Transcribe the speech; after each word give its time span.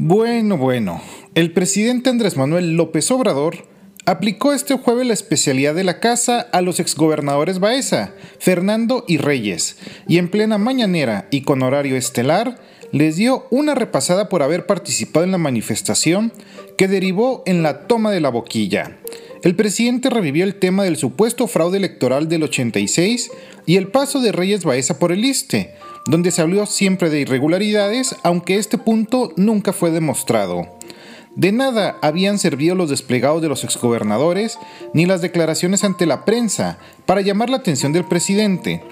Bueno, 0.00 0.56
bueno, 0.56 1.02
el 1.34 1.50
presidente 1.50 2.08
Andrés 2.08 2.36
Manuel 2.36 2.76
López 2.76 3.10
Obrador 3.10 3.66
aplicó 4.06 4.52
este 4.52 4.78
jueves 4.78 5.08
la 5.08 5.12
especialidad 5.12 5.74
de 5.74 5.82
la 5.82 5.98
casa 5.98 6.46
a 6.52 6.60
los 6.60 6.78
exgobernadores 6.78 7.58
Baeza, 7.58 8.14
Fernando 8.38 9.04
y 9.08 9.16
Reyes, 9.16 9.76
y 10.06 10.18
en 10.18 10.28
plena 10.28 10.56
mañanera 10.56 11.26
y 11.32 11.40
con 11.40 11.64
horario 11.64 11.96
estelar, 11.96 12.60
les 12.92 13.16
dio 13.16 13.48
una 13.50 13.74
repasada 13.74 14.28
por 14.28 14.44
haber 14.44 14.66
participado 14.66 15.24
en 15.24 15.32
la 15.32 15.38
manifestación 15.38 16.32
que 16.76 16.86
derivó 16.86 17.42
en 17.44 17.64
la 17.64 17.88
toma 17.88 18.12
de 18.12 18.20
la 18.20 18.28
boquilla. 18.28 18.98
El 19.42 19.56
presidente 19.56 20.10
revivió 20.10 20.44
el 20.44 20.54
tema 20.54 20.84
del 20.84 20.96
supuesto 20.96 21.48
fraude 21.48 21.78
electoral 21.78 22.28
del 22.28 22.44
86 22.44 23.32
y 23.66 23.76
el 23.76 23.88
paso 23.88 24.20
de 24.20 24.30
Reyes 24.30 24.62
Baeza 24.62 25.00
por 25.00 25.10
el 25.10 25.24
ISTE, 25.24 25.74
donde 26.06 26.30
se 26.30 26.42
habló 26.42 26.66
siempre 26.66 27.10
de 27.10 27.20
irregularidades, 27.20 28.16
aunque 28.22 28.56
este 28.56 28.78
punto 28.78 29.32
nunca 29.36 29.72
fue 29.72 29.90
demostrado. 29.90 30.78
De 31.34 31.52
nada 31.52 31.98
habían 32.02 32.38
servido 32.38 32.74
los 32.74 32.90
desplegados 32.90 33.40
de 33.42 33.48
los 33.48 33.62
exgobernadores 33.62 34.58
ni 34.92 35.06
las 35.06 35.20
declaraciones 35.20 35.84
ante 35.84 36.04
la 36.04 36.24
prensa 36.24 36.78
para 37.06 37.20
llamar 37.20 37.48
la 37.48 37.58
atención 37.58 37.92
del 37.92 38.04
presidente, 38.04 38.82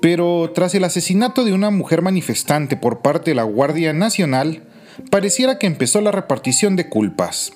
pero 0.00 0.50
tras 0.52 0.74
el 0.74 0.82
asesinato 0.82 1.44
de 1.44 1.52
una 1.52 1.70
mujer 1.70 2.02
manifestante 2.02 2.76
por 2.76 3.02
parte 3.02 3.30
de 3.30 3.34
la 3.36 3.44
Guardia 3.44 3.92
Nacional, 3.92 4.64
pareciera 5.10 5.58
que 5.58 5.68
empezó 5.68 6.00
la 6.00 6.10
repartición 6.10 6.74
de 6.74 6.88
culpas. 6.88 7.52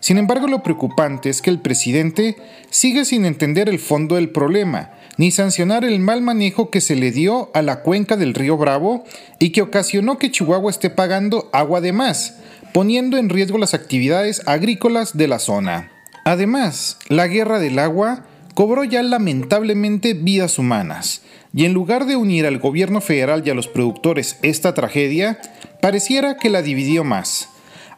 Sin 0.00 0.18
embargo, 0.18 0.46
lo 0.46 0.62
preocupante 0.62 1.30
es 1.30 1.42
que 1.42 1.50
el 1.50 1.60
presidente 1.60 2.36
sigue 2.70 3.04
sin 3.04 3.24
entender 3.24 3.68
el 3.68 3.78
fondo 3.78 4.16
del 4.16 4.30
problema 4.30 4.90
ni 5.16 5.30
sancionar 5.30 5.84
el 5.84 5.98
mal 5.98 6.22
manejo 6.22 6.70
que 6.70 6.80
se 6.80 6.94
le 6.94 7.10
dio 7.10 7.50
a 7.54 7.62
la 7.62 7.80
cuenca 7.82 8.16
del 8.16 8.34
río 8.34 8.56
Bravo 8.56 9.04
y 9.38 9.50
que 9.50 9.62
ocasionó 9.62 10.18
que 10.18 10.30
Chihuahua 10.30 10.70
esté 10.70 10.90
pagando 10.90 11.48
agua 11.52 11.80
de 11.80 11.92
más, 11.92 12.38
poniendo 12.72 13.16
en 13.16 13.28
riesgo 13.28 13.58
las 13.58 13.74
actividades 13.74 14.42
agrícolas 14.46 15.16
de 15.16 15.28
la 15.28 15.38
zona. 15.38 15.90
Además, 16.24 16.98
la 17.08 17.26
guerra 17.28 17.58
del 17.58 17.78
agua 17.78 18.24
cobró 18.54 18.84
ya 18.84 19.02
lamentablemente 19.02 20.14
vidas 20.14 20.58
humanas, 20.58 21.22
y 21.54 21.64
en 21.64 21.72
lugar 21.72 22.06
de 22.06 22.16
unir 22.16 22.46
al 22.46 22.58
gobierno 22.58 23.00
federal 23.00 23.42
y 23.44 23.50
a 23.50 23.54
los 23.54 23.68
productores 23.68 24.38
esta 24.42 24.74
tragedia, 24.74 25.38
pareciera 25.80 26.36
que 26.36 26.50
la 26.50 26.62
dividió 26.62 27.04
más. 27.04 27.48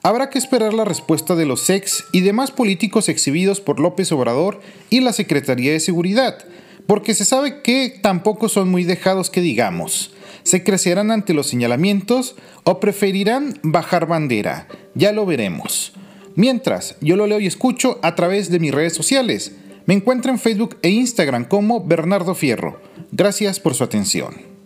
Habrá 0.09 0.31
que 0.31 0.39
esperar 0.39 0.73
la 0.73 0.87
respuesta 0.87 1.37
de 1.37 1.45
los 1.45 1.69
ex 1.69 2.07
y 2.13 2.23
demás 2.23 2.51
políticos 2.51 3.11
exhibidos 3.11 3.61
por 3.61 3.79
López 3.79 4.11
Obrador 4.11 4.59
y 4.89 5.01
la 5.01 5.13
Secretaría 5.13 5.71
de 5.71 5.81
Seguridad, 5.81 6.47
porque 6.87 7.13
se 7.13 7.27
sabe 7.27 7.61
que 7.61 7.95
tampoco 8.01 8.49
son 8.49 8.71
muy 8.71 8.85
dejados 8.85 9.29
que 9.29 9.43
digamos. 9.43 10.15
¿Se 10.45 10.65
crecerán 10.65 11.11
ante 11.11 11.35
los 11.35 11.49
señalamientos 11.49 12.37
o 12.65 12.81
preferirán 12.81 13.61
bajar 13.63 14.07
bandera? 14.07 14.67
Ya 14.95 15.13
lo 15.13 15.27
veremos. 15.27 15.93
Mientras, 16.37 16.97
yo 17.03 17.15
lo 17.17 17.27
leo 17.27 17.41
y 17.41 17.47
escucho 17.47 17.99
a 18.01 18.15
través 18.15 18.49
de 18.49 18.61
mis 18.61 18.73
redes 18.73 18.95
sociales. 18.95 19.57
Me 19.85 19.93
encuentro 19.93 20.33
en 20.33 20.39
Facebook 20.39 20.79
e 20.81 20.89
Instagram 20.89 21.45
como 21.45 21.85
Bernardo 21.85 22.35
Fierro. 22.35 22.81
Gracias 23.13 23.61
por 23.61 23.75
su 23.75 23.85
atención. 23.85 24.58